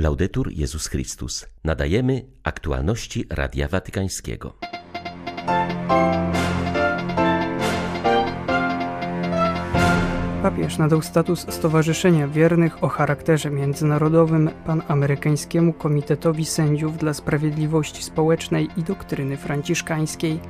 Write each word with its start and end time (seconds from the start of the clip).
Laudetur 0.00 0.52
Jezus 0.52 0.86
Chrystus. 0.86 1.46
Nadajemy 1.64 2.24
aktualności 2.42 3.24
Radia 3.30 3.68
Watykańskiego. 3.68 4.54
Papież 10.42 10.78
nadał 10.78 11.02
status 11.02 11.46
Stowarzyszenia 11.48 12.28
Wiernych 12.28 12.84
o 12.84 12.88
charakterze 12.88 13.50
międzynarodowym 13.50 14.50
Panamerykańskiemu 14.66 15.72
Komitetowi 15.72 16.44
Sędziów 16.44 16.98
dla 16.98 17.14
Sprawiedliwości 17.14 18.02
Społecznej 18.02 18.68
i 18.76 18.82
Doktryny 18.82 19.36
Franciszkańskiej. 19.36 20.40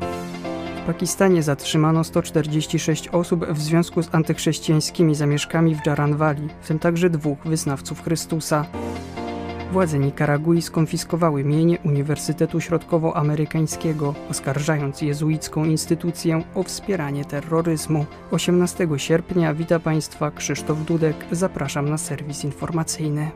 W 0.83 0.87
Pakistanie 0.87 1.43
zatrzymano 1.43 2.05
146 2.05 3.09
osób 3.09 3.47
w 3.47 3.59
związku 3.59 4.03
z 4.03 4.15
antychrześcijańskimi 4.15 5.15
zamieszkami 5.15 5.75
w 5.75 5.87
Jaranwali, 5.87 6.49
w 6.61 6.69
tym 6.69 6.79
także 6.79 7.11
dwóch 7.11 7.39
wyznawców 7.45 8.03
Chrystusa. 8.03 8.67
Władze 9.73 9.99
Nikaragui 9.99 10.63
skonfiskowały 10.63 11.45
mienie 11.45 11.79
Uniwersytetu 11.85 12.61
Środkowoamerykańskiego, 12.61 14.15
oskarżając 14.31 15.03
jezuicką 15.03 15.65
instytucję 15.65 16.43
o 16.55 16.63
wspieranie 16.63 17.25
terroryzmu. 17.25 18.07
18 18.31 18.89
sierpnia 18.97 19.55
wita 19.55 19.81
Państwa 19.81 20.31
Krzysztof 20.31 20.85
Dudek. 20.85 21.17
Zapraszam 21.33 21.89
na 21.89 21.99
serwis 21.99 22.45
informacyjny. 22.45 23.31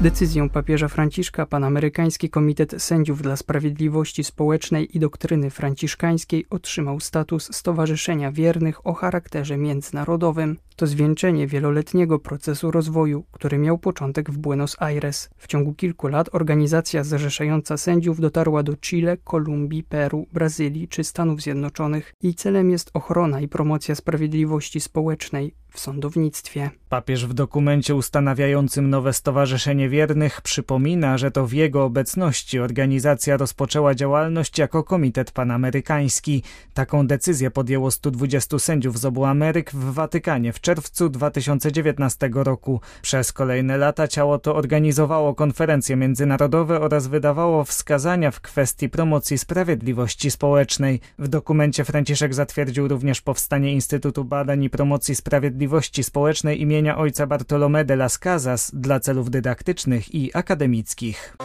Decyzją 0.00 0.48
papieża 0.48 0.88
Franciszka 0.88 1.46
Panamerykański 1.46 2.30
Komitet 2.30 2.74
Sędziów 2.82 3.22
dla 3.22 3.36
Sprawiedliwości 3.36 4.24
Społecznej 4.24 4.96
i 4.96 5.00
Doktryny 5.00 5.50
Franciszkańskiej 5.50 6.46
otrzymał 6.50 7.00
status 7.00 7.48
Stowarzyszenia 7.52 8.32
Wiernych 8.32 8.86
o 8.86 8.92
charakterze 8.92 9.56
międzynarodowym. 9.56 10.56
To 10.76 10.86
zwieńczenie 10.86 11.46
wieloletniego 11.46 12.18
procesu 12.18 12.70
rozwoju, 12.70 13.24
który 13.32 13.58
miał 13.58 13.78
początek 13.78 14.30
w 14.30 14.38
Buenos 14.38 14.76
Aires. 14.78 15.30
W 15.36 15.46
ciągu 15.46 15.74
kilku 15.74 16.08
lat 16.08 16.28
organizacja 16.32 17.04
zrzeszająca 17.04 17.76
sędziów 17.76 18.20
dotarła 18.20 18.62
do 18.62 18.76
Chile, 18.76 19.16
Kolumbii, 19.16 19.82
Peru, 19.82 20.26
Brazylii 20.32 20.88
czy 20.88 21.04
Stanów 21.04 21.40
Zjednoczonych. 21.42 22.14
Jej 22.22 22.34
celem 22.34 22.70
jest 22.70 22.90
ochrona 22.94 23.40
i 23.40 23.48
promocja 23.48 23.94
sprawiedliwości 23.94 24.80
społecznej 24.80 25.54
w 25.72 25.80
sądownictwie. 25.80 26.70
Papież 26.88 27.26
w 27.26 27.34
dokumencie 27.34 27.94
ustanawiającym 27.94 28.90
nowe 28.90 29.12
Stowarzyszenie 29.12 29.88
Wiernych 29.88 30.40
przypomina, 30.40 31.18
że 31.18 31.30
to 31.30 31.46
w 31.46 31.52
jego 31.52 31.84
obecności 31.84 32.58
organizacja 32.58 33.36
rozpoczęła 33.36 33.94
działalność 33.94 34.58
jako 34.58 34.84
Komitet 34.84 35.30
Panamerykański. 35.30 36.42
Taką 36.74 37.06
decyzję 37.06 37.50
podjęło 37.50 37.90
120 37.90 38.58
sędziów 38.58 38.98
z 38.98 39.04
obu 39.04 39.24
Ameryk 39.24 39.70
w 39.72 39.92
Watykanie 39.92 40.52
w 40.52 40.60
czerwcu 40.62 41.08
2019 41.08 42.30
roku. 42.34 42.80
Przez 43.02 43.32
kolejne 43.32 43.76
lata 43.76 44.08
ciało 44.08 44.38
to 44.38 44.56
organizowało 44.56 45.34
konferencje 45.34 45.96
międzynarodowe 45.96 46.80
oraz 46.80 47.06
wydawało 47.06 47.64
wskazania 47.64 48.30
w 48.30 48.40
kwestii 48.40 48.88
promocji 48.88 49.38
sprawiedliwości 49.38 50.30
społecznej. 50.30 51.00
W 51.18 51.28
dokumencie 51.28 51.84
Franciszek 51.84 52.34
zatwierdził 52.34 52.88
również 52.88 53.20
powstanie 53.20 53.72
Instytutu 53.72 54.24
Badań 54.24 54.64
i 54.64 54.70
Promocji 54.70 55.14
Sprawiedliwości 55.14 56.04
Społecznej 56.04 56.60
imienia 56.60 56.98
ojca 56.98 57.26
Bartolomé 57.26 57.84
de 57.84 57.96
las 57.96 58.18
Casas 58.18 58.70
dla 58.74 59.00
celów 59.00 59.30
dydaktycznych 59.30 60.14
i 60.14 60.30
akademickich. 60.34 61.36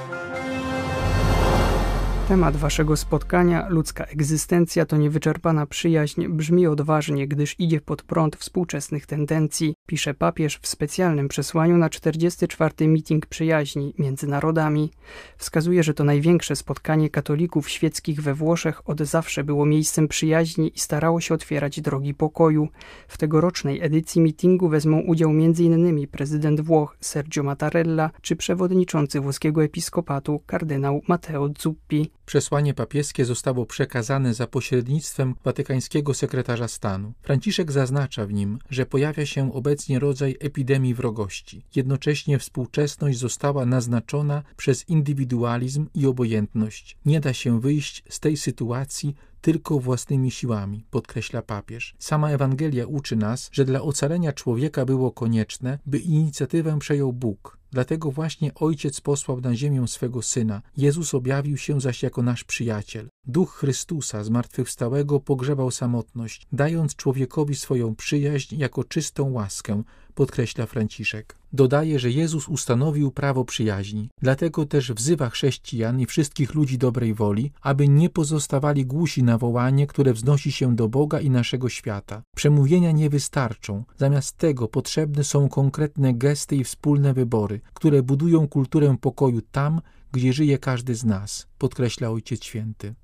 Temat 2.27 2.55
waszego 2.55 2.97
spotkania, 2.97 3.67
ludzka 3.69 4.03
egzystencja 4.03 4.85
to 4.85 4.97
niewyczerpana 4.97 5.65
przyjaźń, 5.65 6.27
brzmi 6.27 6.67
odważnie, 6.67 7.27
gdyż 7.27 7.55
idzie 7.59 7.81
pod 7.81 8.03
prąd 8.03 8.35
współczesnych 8.35 9.05
tendencji, 9.05 9.73
pisze 9.85 10.13
papież 10.13 10.59
w 10.61 10.67
specjalnym 10.67 11.27
przesłaniu 11.27 11.77
na 11.77 11.89
44. 11.89 12.87
meeting 12.87 13.25
przyjaźni 13.25 13.93
między 13.97 14.27
narodami. 14.27 14.91
Wskazuje, 15.37 15.83
że 15.83 15.93
to 15.93 16.03
największe 16.03 16.55
spotkanie 16.55 17.09
katolików 17.09 17.69
świeckich 17.69 18.21
we 18.21 18.33
Włoszech 18.33 18.89
od 18.89 19.01
zawsze 19.01 19.43
było 19.43 19.65
miejscem 19.65 20.07
przyjaźni 20.07 20.71
i 20.75 20.79
starało 20.79 21.21
się 21.21 21.33
otwierać 21.33 21.81
drogi 21.81 22.13
pokoju. 22.13 22.67
W 23.07 23.17
tegorocznej 23.17 23.83
edycji 23.83 24.21
meetingu 24.21 24.69
wezmą 24.69 24.99
udział 24.99 25.29
m.in. 25.29 26.07
prezydent 26.07 26.61
Włoch 26.61 26.97
Sergio 27.01 27.43
Mattarella 27.43 28.09
czy 28.21 28.35
przewodniczący 28.35 29.19
włoskiego 29.19 29.63
episkopatu 29.63 30.41
kardynał 30.45 31.01
Matteo 31.07 31.49
Zuppi. 31.59 32.16
Przesłanie 32.27 32.73
papieskie 32.73 33.25
zostało 33.25 33.65
przekazane 33.65 34.33
za 34.33 34.47
pośrednictwem 34.47 35.35
watykańskiego 35.43 36.13
sekretarza 36.13 36.67
stanu. 36.67 37.13
Franciszek 37.21 37.71
zaznacza 37.71 38.25
w 38.25 38.33
nim, 38.33 38.59
że 38.69 38.85
pojawia 38.85 39.25
się 39.25 39.53
obecnie 39.53 39.99
rodzaj 39.99 40.35
epidemii 40.39 40.93
wrogości. 40.93 41.65
Jednocześnie 41.75 42.39
współczesność 42.39 43.17
została 43.17 43.65
naznaczona 43.65 44.43
przez 44.57 44.89
indywidualizm 44.89 45.87
i 45.93 46.05
obojętność. 46.05 46.97
Nie 47.05 47.19
da 47.19 47.33
się 47.33 47.61
wyjść 47.61 48.03
z 48.09 48.19
tej 48.19 48.37
sytuacji 48.37 49.15
tylko 49.41 49.79
własnymi 49.79 50.31
siłami, 50.31 50.85
podkreśla 50.91 51.41
papież. 51.41 51.95
Sama 51.99 52.29
Ewangelia 52.29 52.87
uczy 52.87 53.15
nas, 53.15 53.49
że 53.51 53.65
dla 53.65 53.81
ocalenia 53.81 54.33
człowieka 54.33 54.85
było 54.85 55.11
konieczne, 55.11 55.79
by 55.85 55.99
inicjatywę 55.99 56.79
przejął 56.79 57.13
Bóg. 57.13 57.57
Dlatego 57.77 58.11
właśnie 58.11 58.53
Ojciec 58.53 59.01
posłał 59.01 59.41
na 59.41 59.55
ziemię 59.55 59.87
swego 59.87 60.21
Syna. 60.21 60.61
Jezus 60.77 61.13
objawił 61.13 61.57
się 61.57 61.81
zaś 61.81 62.03
jako 62.03 62.21
nasz 62.21 62.43
przyjaciel. 62.43 63.09
Duch 63.25 63.55
Chrystusa 63.55 64.23
zmartwychwstałego 64.23 65.19
pogrzebał 65.19 65.71
samotność, 65.71 66.47
dając 66.51 66.95
człowiekowi 66.95 67.55
swoją 67.55 67.95
przyjaźń 67.95 68.55
jako 68.57 68.83
czystą 68.83 69.31
łaskę, 69.31 69.83
podkreśla 70.17 70.65
Franciszek. 70.65 71.35
Dodaje, 71.53 71.99
że 71.99 72.11
Jezus 72.11 72.47
ustanowił 72.47 73.11
prawo 73.11 73.45
przyjaźni, 73.45 74.09
dlatego 74.21 74.65
też 74.65 74.91
wzywa 74.91 75.29
chrześcijan 75.29 75.99
i 75.99 76.05
wszystkich 76.05 76.55
ludzi 76.55 76.77
dobrej 76.77 77.13
woli, 77.13 77.51
aby 77.61 77.87
nie 77.87 78.09
pozostawali 78.09 78.85
głusi 78.85 79.23
na 79.23 79.37
wołanie, 79.37 79.87
które 79.87 80.13
wznosi 80.13 80.51
się 80.51 80.75
do 80.75 80.89
Boga 80.89 81.19
i 81.19 81.29
naszego 81.29 81.69
świata. 81.69 82.21
Przemówienia 82.35 82.91
nie 82.91 83.09
wystarczą, 83.09 83.83
zamiast 83.97 84.37
tego 84.37 84.67
potrzebne 84.67 85.23
są 85.23 85.49
konkretne 85.49 86.13
gesty 86.13 86.55
i 86.55 86.63
wspólne 86.63 87.13
wybory, 87.13 87.59
które 87.73 88.03
budują 88.03 88.47
kulturę 88.47 88.95
pokoju 89.01 89.41
tam, 89.51 89.81
gdzie 90.11 90.33
żyje 90.33 90.57
każdy 90.57 90.95
z 90.95 91.05
nas, 91.05 91.47
podkreśla 91.57 92.09
Ojciec 92.09 92.43
Święty. 92.43 92.95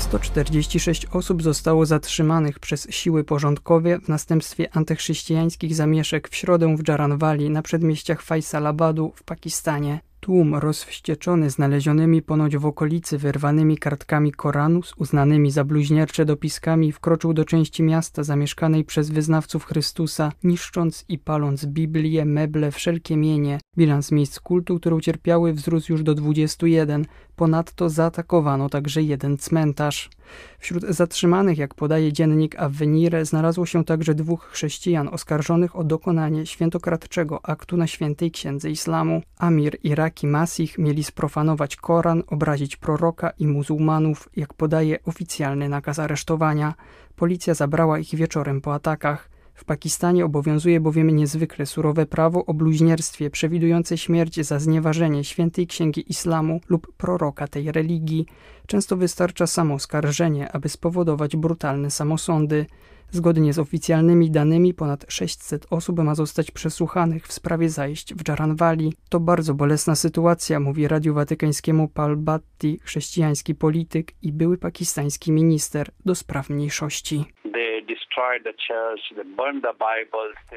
146 0.00 1.06
osób 1.06 1.42
zostało 1.42 1.86
zatrzymanych 1.86 2.58
przez 2.58 2.90
siły 2.90 3.24
porządkowe 3.24 3.98
w 3.98 4.08
następstwie 4.08 4.76
antychrześcijańskich 4.76 5.74
zamieszek 5.74 6.28
w 6.28 6.34
środę 6.34 6.76
w 6.76 6.88
Jaranwali 6.88 7.50
na 7.50 7.62
przedmieściach 7.62 8.22
Faisalabadu 8.22 9.12
w 9.14 9.22
Pakistanie. 9.22 10.00
Tłum 10.20 10.54
rozwścieczony 10.54 11.50
znalezionymi 11.50 12.22
ponoć 12.22 12.56
w 12.56 12.66
okolicy 12.66 13.18
wyrwanymi 13.18 13.78
kartkami 13.78 14.32
Koranu 14.32 14.82
z 14.82 14.94
uznanymi 14.96 15.50
za 15.50 15.64
bluźniercze 15.64 16.24
dopiskami 16.24 16.92
wkroczył 16.92 17.32
do 17.32 17.44
części 17.44 17.82
miasta 17.82 18.22
zamieszkanej 18.22 18.84
przez 18.84 19.10
wyznawców 19.10 19.64
Chrystusa, 19.64 20.32
niszcząc 20.44 21.04
i 21.08 21.18
paląc 21.18 21.66
Biblię, 21.66 22.24
meble, 22.24 22.70
wszelkie 22.70 23.16
mienie. 23.16 23.60
Bilans 23.76 24.12
miejsc 24.12 24.40
kultu, 24.40 24.80
które 24.80 24.96
ucierpiały 24.96 25.52
wzrósł 25.52 25.92
już 25.92 26.02
do 26.02 26.14
21. 26.14 27.06
Ponadto 27.40 27.88
zaatakowano 27.88 28.68
także 28.68 29.02
jeden 29.02 29.38
cmentarz. 29.38 30.10
Wśród 30.58 30.82
zatrzymanych, 30.82 31.58
jak 31.58 31.74
podaje 31.74 32.12
dziennik 32.12 32.56
Avvenire, 32.58 33.24
znalazło 33.24 33.66
się 33.66 33.84
także 33.84 34.14
dwóch 34.14 34.48
chrześcijan 34.52 35.08
oskarżonych 35.08 35.76
o 35.76 35.84
dokonanie 35.84 36.46
świętokradczego 36.46 37.40
aktu 37.46 37.76
na 37.76 37.86
świętej 37.86 38.30
księdze 38.30 38.70
islamu. 38.70 39.22
Amir 39.38 39.78
i 39.82 39.94
Raki 39.94 40.26
Masih 40.26 40.78
mieli 40.78 41.04
sprofanować 41.04 41.76
Koran, 41.76 42.22
obrazić 42.26 42.76
proroka 42.76 43.30
i 43.38 43.46
muzułmanów, 43.46 44.28
jak 44.36 44.54
podaje 44.54 44.98
oficjalny 45.04 45.68
nakaz 45.68 45.98
aresztowania. 45.98 46.74
Policja 47.16 47.54
zabrała 47.54 47.98
ich 47.98 48.14
wieczorem 48.14 48.60
po 48.60 48.74
atakach. 48.74 49.39
W 49.54 49.64
Pakistanie 49.64 50.24
obowiązuje 50.24 50.80
bowiem 50.80 51.10
niezwykle 51.10 51.66
surowe 51.66 52.06
prawo 52.06 52.46
o 52.46 52.54
bluźnierstwie 52.54 53.30
przewidujące 53.30 53.98
śmierć 53.98 54.46
za 54.46 54.58
znieważenie 54.58 55.24
świętej 55.24 55.66
księgi 55.66 56.10
islamu 56.10 56.60
lub 56.68 56.92
proroka 56.96 57.48
tej 57.48 57.72
religii. 57.72 58.26
Często 58.66 58.96
wystarcza 58.96 59.46
samo 59.46 59.74
oskarżenie, 59.74 60.52
aby 60.52 60.68
spowodować 60.68 61.36
brutalne 61.36 61.90
samosądy. 61.90 62.66
Zgodnie 63.12 63.52
z 63.52 63.58
oficjalnymi 63.58 64.30
danymi 64.30 64.74
ponad 64.74 65.06
600 65.08 65.66
osób 65.70 65.98
ma 65.98 66.14
zostać 66.14 66.50
przesłuchanych 66.50 67.26
w 67.26 67.32
sprawie 67.32 67.68
zajść 67.68 68.14
w 68.14 68.28
Jaranwali. 68.28 68.92
To 69.08 69.20
bardzo 69.20 69.54
bolesna 69.54 69.94
sytuacja, 69.94 70.60
mówi 70.60 70.88
Radiu 70.88 71.14
Watykańskiemu 71.14 71.88
Pal 71.88 72.16
Bhatti, 72.16 72.78
chrześcijański 72.82 73.54
polityk 73.54 74.12
i 74.22 74.32
były 74.32 74.58
pakistański 74.58 75.32
minister 75.32 75.90
do 76.04 76.14
spraw 76.14 76.50
mniejszości. 76.50 77.24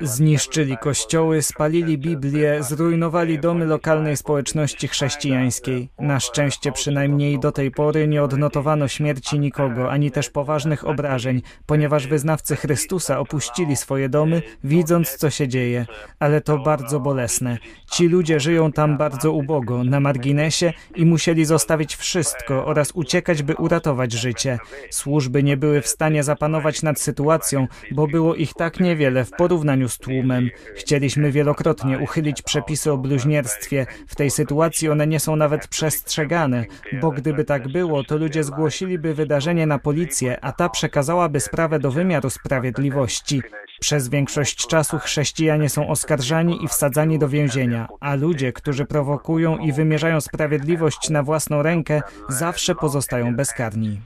Zniszczyli 0.01 0.77
kościoły, 0.77 1.41
spalili 1.41 1.97
Biblię, 1.97 2.63
zrujnowali 2.63 3.39
domy 3.39 3.65
lokalnej 3.65 4.17
społeczności 4.17 4.87
chrześcijańskiej. 4.87 5.89
Na 5.99 6.19
szczęście 6.19 6.71
przynajmniej 6.71 7.39
do 7.39 7.51
tej 7.51 7.71
pory 7.71 8.07
nie 8.07 8.23
odnotowano 8.23 8.87
śmierci 8.87 9.39
nikogo, 9.39 9.91
ani 9.91 10.11
też 10.11 10.29
poważnych 10.29 10.87
obrażeń, 10.87 11.41
ponieważ 11.67 12.07
wyznawcy 12.07 12.42
Chrystusa 12.51 13.19
opuścili 13.19 13.75
swoje 13.75 14.09
domy, 14.09 14.41
widząc 14.63 15.15
co 15.15 15.29
się 15.29 15.47
dzieje. 15.47 15.85
Ale 16.19 16.41
to 16.41 16.57
bardzo 16.57 16.99
bolesne. 16.99 17.57
Ci 17.91 18.07
ludzie 18.07 18.39
żyją 18.39 18.71
tam 18.71 18.97
bardzo 18.97 19.31
ubogo, 19.31 19.83
na 19.83 19.99
marginesie 19.99 20.73
i 20.95 21.05
musieli 21.05 21.45
zostawić 21.45 21.95
wszystko 21.95 22.65
oraz 22.65 22.91
uciekać, 22.91 23.43
by 23.43 23.55
uratować 23.55 24.11
życie. 24.11 24.59
Służby 24.89 25.43
nie 25.43 25.57
były 25.57 25.81
w 25.81 25.87
stanie 25.87 26.23
zapanować 26.23 26.83
nad 26.83 26.99
sytuacją, 26.99 27.67
bo 27.91 28.07
było 28.07 28.35
ich 28.35 28.53
tak 28.53 28.79
niewiele 28.79 29.25
w 29.25 29.31
porównaniu 29.31 29.89
z 29.89 29.97
tłumem. 29.97 30.49
Chcieliśmy 30.75 31.31
wielokrotnie 31.31 31.99
uchylić 31.99 32.41
przepisy 32.41 32.91
o 32.91 32.97
bluźnierstwie. 32.97 33.85
W 34.07 34.15
tej 34.15 34.31
sytuacji 34.31 34.89
one 34.89 35.07
nie 35.07 35.19
są 35.19 35.35
nawet 35.35 35.67
przestrzegane, 35.67 36.65
bo 37.01 37.11
gdyby 37.11 37.43
tak 37.43 37.67
było, 37.67 38.03
to 38.03 38.17
ludzie 38.17 38.43
zgłosiliby 38.43 39.13
wydarzenie 39.13 39.67
na 39.67 39.79
policję, 39.79 40.37
a 40.41 40.51
ta 40.51 40.69
przekazałaby 40.69 41.39
sprawę 41.39 41.79
do 41.79 41.91
wymiaru 41.91 42.29
sprawiedliwości. 42.33 43.41
Przez 43.79 44.09
większość 44.09 44.67
czasu 44.67 44.99
chrześcijanie 44.99 45.69
są 45.69 45.89
oskarżani 45.89 46.63
i 46.63 46.67
wsadzani 46.67 47.19
do 47.19 47.29
więzienia, 47.29 47.87
a 47.99 48.15
ludzie, 48.15 48.53
którzy 48.53 48.85
prowokują 48.85 49.57
i 49.57 49.73
wymierzają 49.73 50.21
sprawiedliwość 50.21 51.09
na 51.09 51.23
własną 51.23 51.61
rękę, 51.61 52.01
zawsze 52.29 52.75
pozostają 52.75 53.35
bezkarni. 53.35 54.01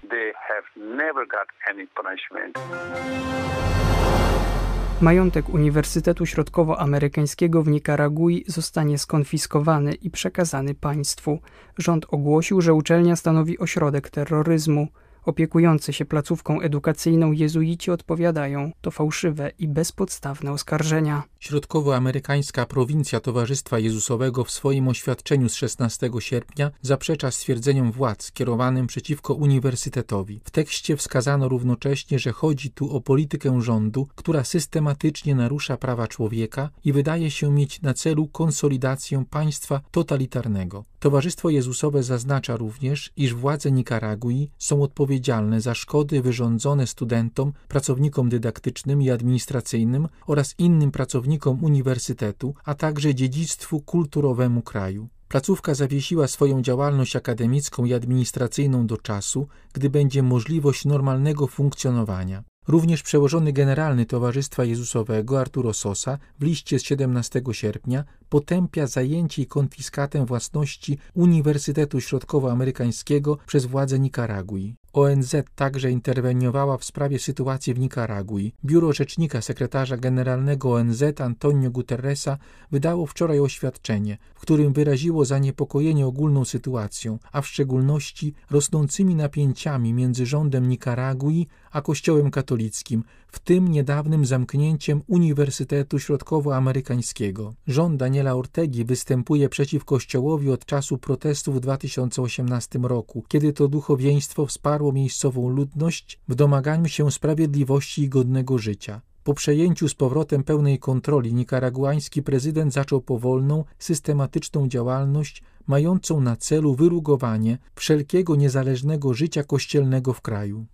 Majątek 5.01 5.49
Uniwersytetu 5.49 6.25
Środkowoamerykańskiego 6.25 7.63
w 7.63 7.67
Nikaragui 7.67 8.43
zostanie 8.47 8.97
skonfiskowany 8.97 9.93
i 9.93 10.09
przekazany 10.09 10.75
państwu. 10.75 11.39
Rząd 11.77 12.05
ogłosił, 12.09 12.61
że 12.61 12.73
uczelnia 12.73 13.15
stanowi 13.15 13.59
ośrodek 13.59 14.09
terroryzmu. 14.09 14.87
Opiekujący 15.27 15.93
się 15.93 16.05
placówką 16.05 16.61
edukacyjną 16.61 17.31
jezuici 17.31 17.91
odpowiadają, 17.91 18.71
to 18.81 18.91
fałszywe 18.91 19.51
i 19.59 19.67
bezpodstawne 19.67 20.51
oskarżenia. 20.51 21.23
Środkowoamerykańska 21.39 22.65
prowincja 22.65 23.19
Towarzystwa 23.19 23.79
Jezusowego 23.79 24.43
w 24.43 24.51
swoim 24.51 24.87
oświadczeniu 24.87 25.49
z 25.49 25.55
16 25.55 26.09
sierpnia 26.19 26.71
zaprzecza 26.81 27.31
stwierdzeniom 27.31 27.91
władz 27.91 28.31
kierowanym 28.31 28.87
przeciwko 28.87 29.33
uniwersytetowi. 29.33 30.41
W 30.43 30.51
tekście 30.51 30.97
wskazano 30.97 31.49
równocześnie, 31.49 32.19
że 32.19 32.31
chodzi 32.31 32.71
tu 32.71 32.95
o 32.95 33.01
politykę 33.01 33.61
rządu, 33.61 34.07
która 34.15 34.43
systematycznie 34.43 35.35
narusza 35.35 35.77
prawa 35.77 36.07
człowieka 36.07 36.69
i 36.85 36.93
wydaje 36.93 37.31
się 37.31 37.51
mieć 37.51 37.81
na 37.81 37.93
celu 37.93 38.27
konsolidację 38.27 39.25
państwa 39.29 39.81
totalitarnego. 39.91 40.85
Towarzystwo 40.99 41.49
Jezusowe 41.49 42.03
zaznacza 42.03 42.57
również, 42.57 43.11
iż 43.17 43.33
władze 43.33 43.71
Nikaragui 43.71 44.49
są 44.57 44.81
odpowiedzialne 44.81 45.16
za 45.57 45.75
szkody 45.75 46.21
wyrządzone 46.21 46.87
studentom, 46.87 47.53
pracownikom 47.67 48.29
dydaktycznym 48.29 49.01
i 49.01 49.09
administracyjnym 49.09 50.07
oraz 50.27 50.55
innym 50.57 50.91
pracownikom 50.91 51.63
uniwersytetu, 51.63 52.55
a 52.65 52.73
także 52.75 53.15
dziedzictwu 53.15 53.81
kulturowemu 53.81 54.61
kraju. 54.61 55.07
Placówka 55.27 55.75
zawiesiła 55.75 56.27
swoją 56.27 56.61
działalność 56.61 57.15
akademicką 57.15 57.85
i 57.85 57.93
administracyjną 57.93 58.87
do 58.87 58.97
czasu, 58.97 59.47
gdy 59.73 59.89
będzie 59.89 60.23
możliwość 60.23 60.85
normalnego 60.85 61.47
funkcjonowania. 61.47 62.43
Również 62.67 63.03
przełożony 63.03 63.53
generalny 63.53 64.05
Towarzystwa 64.05 64.63
Jezusowego 64.63 65.39
Arturo 65.39 65.73
Sosa 65.73 66.17
w 66.39 66.43
liście 66.43 66.79
z 66.79 66.83
17 66.83 67.41
sierpnia 67.51 68.03
potępia 68.29 68.87
zajęcie 68.87 69.41
i 69.41 69.45
konfiskatę 69.45 70.25
własności 70.25 70.97
Uniwersytetu 71.13 72.01
Środkowoamerykańskiego 72.01 73.37
przez 73.47 73.65
władze 73.65 73.99
Nikaragui. 73.99 74.75
ONZ 74.93 75.35
także 75.55 75.91
interweniowała 75.91 76.77
w 76.77 76.85
sprawie 76.85 77.19
sytuacji 77.19 77.73
w 77.73 77.79
Nikaragui. 77.79 78.53
Biuro 78.65 78.93
Rzecznika 78.93 79.41
Sekretarza 79.41 79.97
Generalnego 79.97 80.73
ONZ 80.73 81.03
Antonio 81.19 81.71
Guterresa 81.71 82.37
wydało 82.71 83.05
wczoraj 83.05 83.39
oświadczenie, 83.39 84.17
w 84.35 84.39
którym 84.39 84.73
wyraziło 84.73 85.25
zaniepokojenie 85.25 86.07
ogólną 86.07 86.45
sytuacją, 86.45 87.19
a 87.31 87.41
w 87.41 87.47
szczególności 87.47 88.33
rosnącymi 88.51 89.15
napięciami 89.15 89.93
między 89.93 90.25
rządem 90.25 90.69
Nikaragui 90.69 91.47
a 91.71 91.81
Kościołem 91.81 92.31
katolickim, 92.31 93.03
w 93.27 93.39
tym 93.39 93.67
niedawnym 93.67 94.25
zamknięciem 94.25 95.01
Uniwersytetu 95.07 95.99
Środkowoamerykańskiego. 95.99 97.53
Rząd 97.67 97.97
Daniela 97.97 98.35
Ortegi 98.35 98.85
występuje 98.85 99.49
przeciw 99.49 99.85
Kościołowi 99.85 100.49
od 100.49 100.65
czasu 100.65 100.97
protestów 100.97 101.55
w 101.55 101.59
2018 101.59 102.79
roku, 102.79 103.23
kiedy 103.27 103.53
to 103.53 103.67
duchowieństwo 103.67 104.45
wsparło 104.45 104.86
miejscową 104.91 105.49
ludność 105.49 106.19
w 106.27 106.35
domaganiu 106.35 106.87
się 106.87 107.11
sprawiedliwości 107.11 108.01
i 108.01 108.09
godnego 108.09 108.57
życia. 108.57 109.01
Po 109.23 109.33
przejęciu 109.33 109.89
z 109.89 109.95
powrotem 109.95 110.43
pełnej 110.43 110.79
kontroli 110.79 111.33
nikaraguański 111.33 112.23
prezydent 112.23 112.73
zaczął 112.73 113.01
powolną, 113.01 113.63
systematyczną 113.79 114.67
działalność 114.67 115.43
mającą 115.67 116.21
na 116.21 116.35
celu 116.35 116.75
wyrugowanie 116.75 117.57
wszelkiego 117.75 118.35
niezależnego 118.35 119.13
życia 119.13 119.43
kościelnego 119.43 120.13
w 120.13 120.21
kraju. 120.21 120.65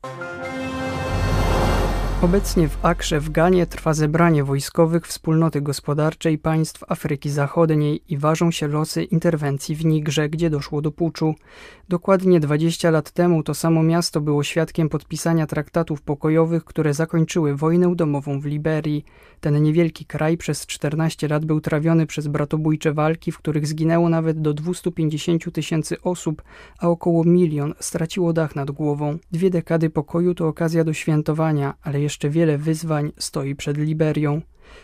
Obecnie 2.24 2.68
w 2.68 2.86
Akrze 2.86 3.20
w 3.20 3.30
Ganie 3.30 3.66
trwa 3.66 3.94
zebranie 3.94 4.44
wojskowych 4.44 5.08
wspólnoty 5.08 5.62
gospodarczej 5.62 6.38
państw 6.38 6.84
Afryki 6.88 7.30
Zachodniej 7.30 8.02
i 8.10 8.18
ważą 8.18 8.52
się 8.52 8.68
losy 8.68 9.04
interwencji 9.04 9.76
w 9.76 9.86
Nigrze, 9.86 10.30
gdzie 10.30 10.50
doszło 10.50 10.82
do 10.82 10.92
puczu. 10.92 11.36
Dokładnie 11.90 12.40
20 12.40 12.92
lat 12.92 13.12
temu 13.12 13.44
to 13.44 13.54
samo 13.54 13.84
miasto 13.84 14.22
było 14.22 14.44
świadkiem 14.44 14.90
podpisania 14.90 15.48
traktatów 15.48 16.02
pokojowych, 16.02 16.66
które 16.66 16.94
zakończyły 16.94 17.56
wojnę 17.56 17.96
domową 17.96 18.40
w 18.40 18.46
Liberii. 18.46 19.06
Ten 19.40 19.64
niewielki 19.64 20.06
kraj 20.06 20.38
przez 20.38 20.66
14 20.66 21.28
lat 21.28 21.46
był 21.46 21.62
trawiony 21.62 22.06
przez 22.06 22.28
bratobójcze 22.28 22.94
walki, 22.94 23.32
w 23.32 23.38
których 23.38 23.68
zginęło 23.68 24.10
nawet 24.10 24.42
do 24.42 24.54
250 24.54 25.54
tysięcy 25.54 26.02
osób, 26.02 26.42
a 26.80 26.88
około 26.88 27.24
milion 27.24 27.74
straciło 27.80 28.34
dach 28.34 28.56
nad 28.56 28.72
głową. 28.72 29.18
Dwie 29.32 29.50
dekady 29.50 29.90
pokoju 29.90 30.36
to 30.36 30.48
okazja 30.48 30.84
do 30.84 30.94
świętowania, 30.94 31.74
ale 31.82 32.02
jeszcze 32.02 32.13
wiele 32.30 32.58
wyzwań 32.58 33.12
stoi 33.18 33.56
przed 33.56 33.78
Liberią. 33.78 34.42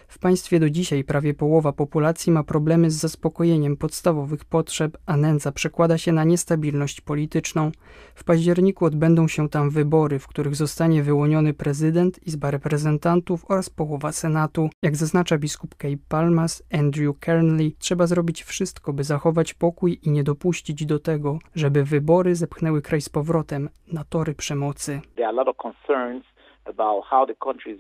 W 0.08 0.20
państwie 0.20 0.60
do 0.60 0.70
dzisiaj 0.70 1.04
prawie 1.04 1.34
połowa 1.34 1.72
populacji 1.72 2.32
ma 2.32 2.44
problemy 2.44 2.92
z 2.92 2.96
zaspokojeniem 2.96 3.78
podstawowych 3.78 4.46
potrzeb, 4.46 4.98
a 5.06 5.18
nędza 5.18 5.52
przekłada 5.52 5.98
się 5.98 6.12
na 6.12 6.24
niestabilność 6.24 7.02
polityczną. 7.02 7.72
W 8.16 8.24
październiku 8.24 8.86
odbędą 8.86 9.28
się 9.28 9.50
tam 9.50 9.70
wybory, 9.70 10.20
w 10.20 10.28
których 10.28 10.56
zostanie 10.56 11.04
wyłoniony 11.04 11.54
prezydent, 11.54 12.28
Izba 12.28 12.52
Reprezentantów 12.52 13.46
oraz 13.48 13.70
połowa 13.70 14.12
Senatu. 14.12 14.70
Jak 14.82 14.96
zaznacza 14.96 15.38
biskup 15.38 15.76
Cape 15.76 15.98
Palmas, 16.10 16.64
Andrew 16.72 17.20
Kernley, 17.20 17.76
trzeba 17.80 18.08
zrobić 18.08 18.44
wszystko, 18.44 18.94
by 18.94 19.04
zachować 19.04 19.54
pokój 19.54 20.00
i 20.04 20.12
nie 20.12 20.24
dopuścić 20.24 20.86
do 20.86 21.00
tego, 21.00 21.40
żeby 21.56 21.84
wybory 21.84 22.36
zepchnęły 22.36 22.82
kraj 22.82 23.02
z 23.02 23.10
powrotem 23.10 23.70
na 23.94 24.04
tory 24.04 24.34
przemocy. 24.36 25.02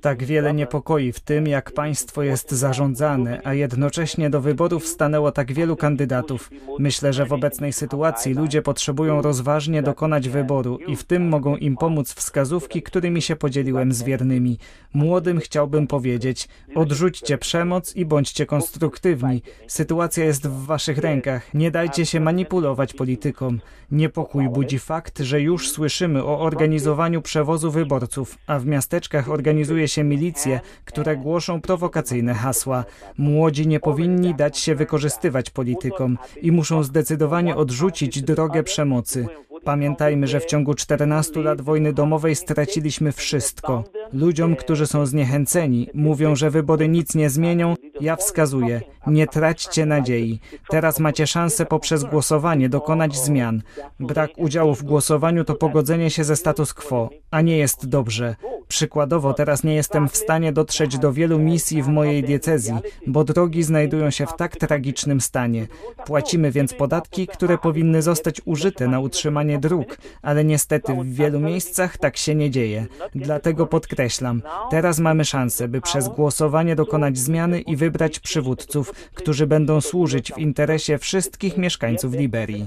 Tak 0.01 0.23
wiele 0.23 0.53
niepokoi 0.53 1.11
w 1.11 1.19
tym, 1.19 1.47
jak 1.47 1.71
państwo 1.71 2.23
jest 2.23 2.51
zarządzane, 2.51 3.41
a 3.43 3.53
jednocześnie 3.53 4.29
do 4.29 4.41
wyborów 4.41 4.87
stanęło 4.87 5.31
tak 5.31 5.53
wielu 5.53 5.75
kandydatów. 5.75 6.49
Myślę, 6.79 7.13
że 7.13 7.25
w 7.25 7.33
obecnej 7.33 7.73
sytuacji 7.73 8.33
ludzie 8.33 8.61
potrzebują 8.61 9.21
rozważnie 9.21 9.81
dokonać 9.81 10.29
wyboru 10.29 10.77
i 10.87 10.95
w 10.95 11.03
tym 11.03 11.29
mogą 11.29 11.55
im 11.55 11.77
pomóc 11.77 12.13
wskazówki, 12.13 12.81
którymi 12.81 13.21
się 13.21 13.35
podzieliłem 13.35 13.93
z 13.93 14.03
wiernymi. 14.03 14.57
Młodym 14.93 15.39
chciałbym 15.39 15.87
powiedzieć: 15.87 16.47
odrzućcie 16.75 17.37
przemoc 17.37 17.95
i 17.95 18.05
bądźcie 18.05 18.45
konstruktywni. 18.45 19.41
Sytuacja 19.67 20.25
jest 20.25 20.47
w 20.47 20.65
waszych 20.65 20.97
rękach. 20.97 21.53
Nie 21.53 21.71
dajcie 21.71 22.05
się 22.05 22.19
manipulować 22.19 22.93
politykom. 22.93 23.59
Niepokój 23.91 24.49
budzi 24.49 24.79
fakt, 24.79 25.19
że 25.19 25.41
już 25.41 25.71
słyszymy 25.71 26.23
o 26.23 26.39
organizowaniu 26.39 27.21
przewozu 27.21 27.71
wyborców, 27.71 28.37
a 28.47 28.59
w 28.59 28.65
miasteczkach 28.69 29.29
organizuje 29.29 29.87
się 29.87 30.03
milicje, 30.03 30.59
które 30.85 31.17
głoszą 31.17 31.61
prowokacyjne 31.61 32.33
hasła. 32.33 32.83
Młodzi 33.17 33.67
nie 33.67 33.79
powinni 33.79 34.35
dać 34.35 34.57
się 34.57 34.75
wykorzystywać 34.75 35.49
politykom 35.49 36.17
i 36.41 36.51
muszą 36.51 36.83
zdecydowanie 36.83 37.55
odrzucić 37.55 38.21
drogę 38.21 38.63
przemocy. 38.63 39.27
Pamiętajmy, 39.63 40.27
że 40.27 40.39
w 40.39 40.45
ciągu 40.45 40.73
14 40.73 41.41
lat 41.41 41.61
wojny 41.61 41.93
domowej 41.93 42.35
straciliśmy 42.35 43.11
wszystko. 43.11 43.83
Ludziom, 44.13 44.55
którzy 44.55 44.87
są 44.87 45.05
zniechęceni, 45.05 45.89
mówią, 45.93 46.35
że 46.35 46.49
wybory 46.49 46.89
nic 46.89 47.15
nie 47.15 47.29
zmienią. 47.29 47.75
Ja 48.01 48.15
wskazuję, 48.15 48.81
nie 49.07 49.27
traćcie 49.27 49.85
nadziei. 49.85 50.39
Teraz 50.69 50.99
macie 50.99 51.27
szansę 51.27 51.65
poprzez 51.65 52.03
głosowanie 52.03 52.69
dokonać 52.69 53.17
zmian. 53.17 53.61
Brak 53.99 54.31
udziału 54.37 54.75
w 54.75 54.83
głosowaniu 54.83 55.43
to 55.43 55.55
pogodzenie 55.55 56.09
się 56.09 56.23
ze 56.23 56.35
status 56.35 56.73
quo, 56.73 57.09
a 57.31 57.41
nie 57.41 57.57
jest 57.57 57.89
dobrze. 57.89 58.35
Przykładowo, 58.69 59.33
teraz 59.33 59.63
nie 59.63 59.75
jestem 59.75 60.09
w 60.09 60.17
stanie 60.17 60.51
dotrzeć 60.51 60.97
do 60.97 61.13
wielu 61.13 61.39
misji 61.39 61.83
w 61.83 61.87
mojej 61.87 62.23
diecezji, 62.23 62.73
bo 63.07 63.23
drogi 63.23 63.63
znajdują 63.63 64.09
się 64.09 64.25
w 64.25 64.35
tak 64.35 64.55
tragicznym 64.55 65.21
stanie. 65.21 65.67
Płacimy 66.05 66.51
więc 66.51 66.73
podatki, 66.73 67.27
które 67.27 67.57
powinny 67.57 68.01
zostać 68.01 68.41
użyte 68.45 68.87
na 68.87 68.99
utrzymanie 68.99 69.59
dróg, 69.59 69.97
ale 70.21 70.43
niestety 70.43 70.93
w 70.93 71.13
wielu 71.13 71.39
miejscach 71.39 71.97
tak 71.97 72.17
się 72.17 72.35
nie 72.35 72.49
dzieje. 72.49 72.85
Dlatego 73.15 73.67
podkreślam, 73.67 74.41
teraz 74.71 74.99
mamy 74.99 75.25
szansę, 75.25 75.67
by 75.67 75.81
przez 75.81 76.07
głosowanie 76.07 76.75
dokonać 76.75 77.17
zmiany 77.17 77.61
i 77.61 77.75
wybrać 77.75 78.19
przywódców, 78.19 78.91
którzy 79.13 79.47
będą 79.47 79.81
służyć 79.81 80.31
w 80.31 80.37
interesie 80.37 80.97
wszystkich 80.97 81.57
mieszkańców 81.57 82.13
Liberii. 82.13 82.65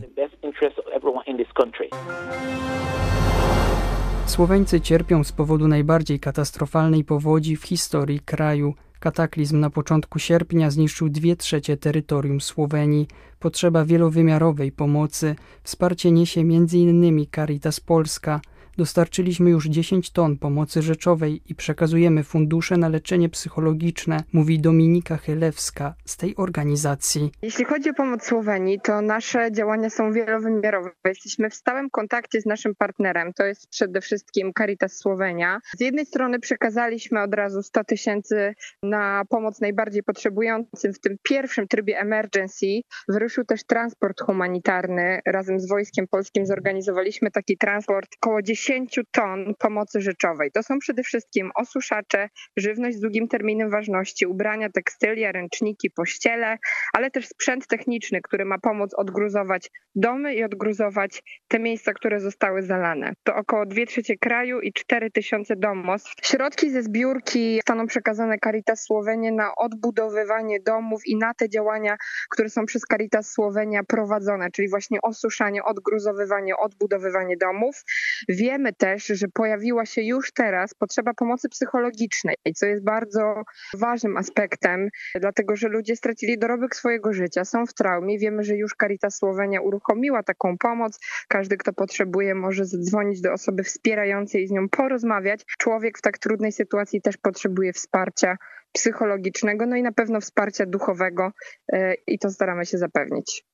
Słoweńcy 4.32 4.80
cierpią 4.80 5.24
z 5.24 5.32
powodu 5.32 5.68
najbardziej 5.68 6.20
katastrofalnej 6.20 7.04
powodzi 7.04 7.56
w 7.56 7.64
historii 7.64 8.20
kraju. 8.20 8.74
Kataklizm 9.00 9.60
na 9.60 9.70
początku 9.70 10.18
sierpnia 10.18 10.70
zniszczył 10.70 11.08
dwie 11.08 11.36
trzecie 11.36 11.76
terytorium 11.76 12.40
Słowenii. 12.40 13.08
Potrzeba 13.40 13.84
wielowymiarowej 13.84 14.72
pomocy. 14.72 15.36
Wsparcie 15.62 16.12
niesie 16.12 16.40
m.in. 16.40 17.26
Caritas 17.34 17.80
Polska– 17.80 18.40
Dostarczyliśmy 18.76 19.50
już 19.50 19.66
10 19.66 20.10
ton 20.10 20.38
pomocy 20.38 20.82
rzeczowej 20.82 21.42
i 21.48 21.54
przekazujemy 21.54 22.24
fundusze 22.24 22.76
na 22.76 22.88
leczenie 22.88 23.28
psychologiczne, 23.28 24.22
mówi 24.32 24.60
Dominika 24.60 25.16
Chylewska 25.16 25.94
z 26.04 26.16
tej 26.16 26.36
organizacji. 26.36 27.30
Jeśli 27.42 27.64
chodzi 27.64 27.90
o 27.90 27.94
pomoc 27.94 28.24
Słowenii, 28.24 28.80
to 28.80 29.02
nasze 29.02 29.52
działania 29.52 29.90
są 29.90 30.12
wielowymiarowe. 30.12 30.90
Jesteśmy 31.04 31.50
w 31.50 31.54
stałym 31.54 31.90
kontakcie 31.90 32.40
z 32.40 32.46
naszym 32.46 32.74
partnerem, 32.74 33.32
to 33.32 33.44
jest 33.44 33.68
przede 33.68 34.00
wszystkim 34.00 34.52
Caritas 34.58 34.96
Słowenia. 34.96 35.60
Z 35.76 35.80
jednej 35.80 36.06
strony 36.06 36.38
przekazaliśmy 36.40 37.22
od 37.22 37.34
razu 37.34 37.62
100 37.62 37.84
tysięcy 37.84 38.54
na 38.82 39.24
pomoc 39.28 39.60
najbardziej 39.60 40.02
potrzebującym. 40.02 40.92
W 40.92 41.00
tym 41.00 41.16
pierwszym 41.22 41.68
trybie 41.68 41.98
emergency 41.98 42.66
wyruszył 43.08 43.44
też 43.44 43.64
transport 43.64 44.20
humanitarny. 44.20 45.20
Razem 45.26 45.60
z 45.60 45.68
Wojskiem 45.68 46.08
Polskim 46.08 46.46
zorganizowaliśmy 46.46 47.30
taki 47.30 47.56
transport 47.56 48.08
około 48.22 48.42
10 48.42 48.61
10 48.66 49.00
ton 49.10 49.54
pomocy 49.58 50.00
rzeczowej. 50.00 50.50
To 50.50 50.62
są 50.62 50.78
przede 50.78 51.02
wszystkim 51.02 51.50
osuszacze, 51.54 52.28
żywność 52.56 52.96
z 52.96 53.00
długim 53.00 53.28
terminem 53.28 53.70
ważności, 53.70 54.26
ubrania, 54.26 54.70
tekstylia, 54.70 55.32
ręczniki, 55.32 55.90
pościele, 55.90 56.58
ale 56.92 57.10
też 57.10 57.28
sprzęt 57.28 57.66
techniczny, 57.66 58.20
który 58.22 58.44
ma 58.44 58.58
pomóc 58.58 58.94
odgruzować 58.94 59.70
domy 59.94 60.34
i 60.34 60.44
odgruzować 60.44 61.22
te 61.48 61.58
miejsca, 61.58 61.92
które 61.92 62.20
zostały 62.20 62.62
zalane. 62.62 63.12
To 63.22 63.34
około 63.34 63.66
2 63.66 63.86
trzecie 63.86 64.18
kraju 64.18 64.60
i 64.60 64.72
4 64.72 65.10
tysiące 65.10 65.56
domostw. 65.56 66.12
Środki 66.22 66.70
ze 66.70 66.82
zbiórki 66.82 67.56
zostaną 67.56 67.86
przekazane 67.86 68.38
Caritas 68.44 68.84
Słowenie 68.84 69.32
na 69.32 69.54
odbudowywanie 69.56 70.60
domów 70.60 71.00
i 71.06 71.16
na 71.16 71.34
te 71.34 71.48
działania, 71.48 71.96
które 72.30 72.48
są 72.48 72.66
przez 72.66 72.82
Caritas 72.82 73.32
Słowenia 73.32 73.82
prowadzone, 73.88 74.50
czyli 74.50 74.68
właśnie 74.68 74.98
osuszanie, 75.02 75.64
odgruzowywanie, 75.64 76.56
odbudowywanie 76.56 77.36
domów. 77.36 77.82
Wiemy, 78.28 78.51
Wiemy 78.52 78.72
też, 78.72 79.06
że 79.06 79.28
pojawiła 79.28 79.86
się 79.86 80.02
już 80.02 80.32
teraz 80.32 80.74
potrzeba 80.74 81.14
pomocy 81.14 81.48
psychologicznej, 81.48 82.36
co 82.54 82.66
jest 82.66 82.84
bardzo 82.84 83.42
ważnym 83.74 84.16
aspektem, 84.16 84.88
dlatego 85.14 85.56
że 85.56 85.68
ludzie 85.68 85.96
stracili 85.96 86.38
dorobek 86.38 86.76
swojego 86.76 87.12
życia, 87.12 87.44
są 87.44 87.66
w 87.66 87.74
traumie. 87.74 88.18
Wiemy, 88.18 88.44
że 88.44 88.56
już 88.56 88.74
Caritas 88.80 89.16
Słowenia 89.16 89.60
uruchomiła 89.60 90.22
taką 90.22 90.58
pomoc. 90.58 90.98
Każdy, 91.28 91.56
kto 91.56 91.72
potrzebuje, 91.72 92.34
może 92.34 92.64
zadzwonić 92.64 93.20
do 93.20 93.32
osoby 93.32 93.62
wspierającej 93.64 94.42
i 94.42 94.48
z 94.48 94.50
nią 94.50 94.68
porozmawiać. 94.68 95.44
Człowiek 95.58 95.98
w 95.98 96.02
tak 96.02 96.18
trudnej 96.18 96.52
sytuacji 96.52 97.02
też 97.02 97.16
potrzebuje 97.16 97.72
wsparcia 97.72 98.36
psychologicznego, 98.72 99.66
no 99.66 99.76
i 99.76 99.82
na 99.82 99.92
pewno 99.92 100.20
wsparcia 100.20 100.66
duchowego 100.66 101.32
e, 101.72 101.94
i 102.06 102.18
to 102.18 102.30
staramy 102.30 102.66
się 102.66 102.78
zapewnić. 102.78 103.44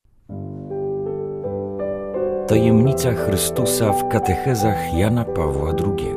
Tajemnica 2.49 3.13
Chrystusa 3.13 3.93
w 3.93 4.09
katechezach 4.09 4.95
Jana 4.95 5.25
Pawła 5.25 5.71
II. 5.71 6.15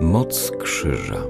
Moc 0.00 0.52
krzyża. 0.58 1.22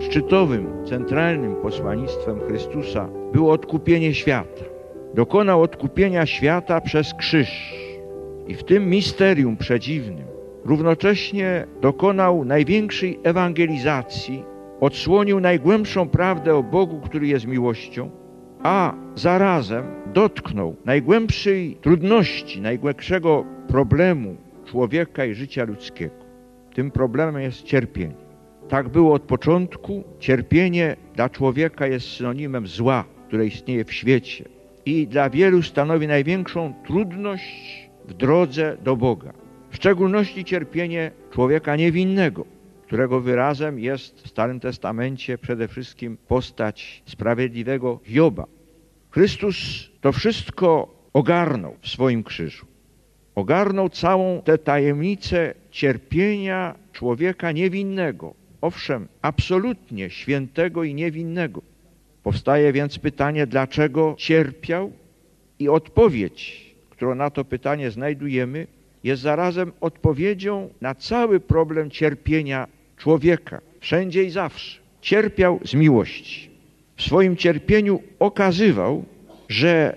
Szczytowym, 0.00 0.86
centralnym 0.86 1.56
posłannictwem 1.56 2.40
Chrystusa 2.40 3.08
było 3.32 3.52
odkupienie 3.52 4.14
świata. 4.14 4.64
Dokonał 5.14 5.62
odkupienia 5.62 6.26
świata 6.26 6.80
przez 6.80 7.14
krzyż. 7.14 7.74
I 8.46 8.54
w 8.54 8.64
tym 8.64 8.90
misterium 8.90 9.56
przedziwnym 9.56 10.26
równocześnie 10.64 11.66
dokonał 11.80 12.44
największej 12.44 13.20
ewangelizacji, 13.22 14.44
odsłonił 14.80 15.40
najgłębszą 15.40 16.08
prawdę 16.08 16.54
o 16.54 16.62
Bogu, 16.62 17.00
który 17.00 17.26
jest 17.26 17.46
miłością, 17.46 18.10
a 18.62 18.94
zarazem 19.14 19.84
dotknął 20.14 20.76
najgłębszej 20.84 21.76
trudności, 21.80 22.60
najgłębszego 22.60 23.44
problemu 23.68 24.36
człowieka 24.64 25.24
i 25.24 25.34
życia 25.34 25.64
ludzkiego. 25.64 26.14
Tym 26.74 26.90
problemem 26.90 27.42
jest 27.42 27.62
cierpienie. 27.62 28.14
Tak 28.68 28.88
było 28.88 29.14
od 29.14 29.22
początku. 29.22 30.04
Cierpienie 30.18 30.96
dla 31.14 31.28
człowieka 31.28 31.86
jest 31.86 32.08
synonimem 32.08 32.66
zła, 32.66 33.04
które 33.28 33.46
istnieje 33.46 33.84
w 33.84 33.92
świecie 33.92 34.44
i 34.86 35.06
dla 35.06 35.30
wielu 35.30 35.62
stanowi 35.62 36.06
największą 36.06 36.74
trudność 36.86 37.90
w 38.08 38.14
drodze 38.14 38.76
do 38.84 38.96
Boga. 38.96 39.32
W 39.70 39.76
szczególności 39.76 40.44
cierpienie 40.44 41.10
człowieka 41.30 41.76
niewinnego, 41.76 42.44
którego 42.88 43.20
wyrazem 43.20 43.78
jest 43.78 44.20
w 44.20 44.28
Starym 44.28 44.60
Testamencie 44.60 45.38
przede 45.38 45.68
wszystkim 45.68 46.16
postać 46.28 47.02
sprawiedliwego 47.06 48.00
Hioba. 48.04 48.46
Chrystus 49.10 49.56
to 50.00 50.12
wszystko 50.12 50.94
ogarnął 51.12 51.76
w 51.80 51.88
swoim 51.88 52.24
krzyżu. 52.24 52.66
Ogarnął 53.34 53.88
całą 53.88 54.42
tę 54.42 54.58
tajemnicę 54.58 55.54
cierpienia 55.70 56.74
człowieka 56.92 57.52
niewinnego. 57.52 58.34
Owszem, 58.60 59.08
absolutnie 59.22 60.10
świętego 60.10 60.84
i 60.84 60.94
niewinnego. 60.94 61.62
Powstaje 62.22 62.72
więc 62.72 62.98
pytanie, 62.98 63.46
dlaczego 63.46 64.14
cierpiał? 64.18 64.92
I 65.58 65.68
odpowiedź, 65.68 66.74
którą 66.90 67.14
na 67.14 67.30
to 67.30 67.44
pytanie 67.44 67.90
znajdujemy, 67.90 68.66
jest 69.04 69.22
zarazem 69.22 69.72
odpowiedzią 69.80 70.68
na 70.80 70.94
cały 70.94 71.40
problem 71.40 71.90
cierpienia 71.90 72.77
człowieka, 72.98 73.60
wszędzie 73.80 74.24
i 74.24 74.30
zawsze. 74.30 74.80
Cierpiał 75.00 75.60
z 75.64 75.74
miłości. 75.74 76.50
W 76.96 77.02
swoim 77.02 77.36
cierpieniu 77.36 78.02
okazywał, 78.18 79.04
że 79.48 79.96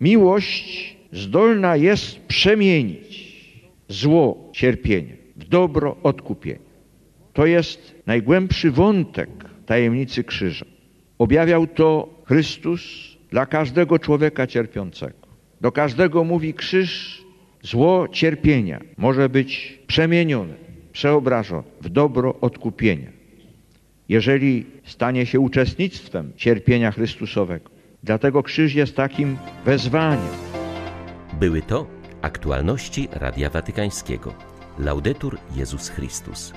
miłość 0.00 0.96
zdolna 1.12 1.76
jest 1.76 2.18
przemienić 2.20 3.30
zło 3.88 4.50
cierpienie 4.52 5.16
w 5.36 5.44
dobro 5.44 5.96
odkupienie. 6.02 6.70
To 7.32 7.46
jest 7.46 7.94
najgłębszy 8.06 8.70
wątek 8.70 9.30
tajemnicy 9.66 10.24
krzyża. 10.24 10.66
Objawiał 11.18 11.66
to 11.66 12.08
Chrystus 12.24 12.80
dla 13.30 13.46
każdego 13.46 13.98
człowieka 13.98 14.46
cierpiącego. 14.46 15.28
Do 15.60 15.72
każdego 15.72 16.24
mówi 16.24 16.54
krzyż, 16.54 17.22
zło 17.62 18.08
cierpienia 18.08 18.80
może 18.96 19.28
być 19.28 19.78
przemienione 19.86 20.69
przeobrażony 20.92 21.62
w 21.80 21.88
dobro 21.88 22.34
odkupienia. 22.40 23.08
Jeżeli 24.08 24.66
stanie 24.84 25.26
się 25.26 25.40
uczestnictwem 25.40 26.32
cierpienia 26.36 26.90
Chrystusowego. 26.90 27.70
Dlatego 28.02 28.42
krzyż 28.42 28.74
jest 28.74 28.96
takim 28.96 29.36
wezwaniem. 29.64 30.34
Były 31.40 31.62
to 31.62 31.86
aktualności 32.22 33.08
Radia 33.12 33.50
Watykańskiego. 33.50 34.34
Laudetur 34.78 35.38
Jezus 35.56 35.88
Chrystus. 35.88 36.52